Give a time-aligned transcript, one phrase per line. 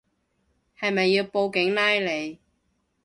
[0.79, 2.39] 係咪要報警拉你